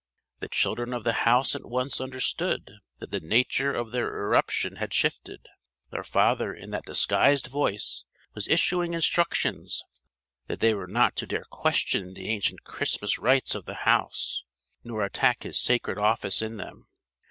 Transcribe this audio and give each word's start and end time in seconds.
The 0.39 0.47
children 0.49 0.93
of 0.93 1.03
the 1.03 1.29
house 1.29 1.53
at 1.55 1.63
once 1.63 2.01
understood 2.01 2.71
that 2.97 3.11
the 3.11 3.19
nature 3.19 3.71
of 3.71 3.91
their 3.91 4.07
irruption 4.07 4.77
had 4.77 4.95
shifted. 4.95 5.45
Their 5.91 6.03
father 6.03 6.51
in 6.55 6.71
that 6.71 6.85
disguised 6.85 7.45
voice 7.45 8.03
was 8.33 8.47
issuing 8.47 8.93
instructions 8.93 9.83
that 10.47 10.59
they 10.59 10.73
were 10.73 10.87
not 10.87 11.15
to 11.17 11.27
dare 11.27 11.45
question 11.51 12.15
the 12.15 12.29
ancient 12.29 12.63
Christmas 12.63 13.19
rites 13.19 13.53
of 13.53 13.65
the 13.65 13.75
house, 13.85 14.43
nor 14.83 15.03
attack 15.05 15.43
his 15.43 15.59
sacred 15.59 15.99
office 15.99 16.41
in 16.41 16.57
them. 16.57 16.87